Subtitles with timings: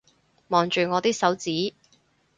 [0.47, 1.75] 望住我啲手指